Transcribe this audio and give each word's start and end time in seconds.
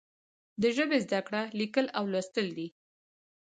د 0.61 0.63
ژبې 0.75 0.97
زده 1.05 1.19
کړه 1.27 1.41
لیکل 1.59 1.85
او 1.97 2.03
لوستل 2.13 2.47
دي. 2.57 2.67